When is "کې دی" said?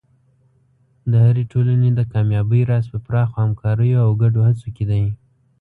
4.75-5.05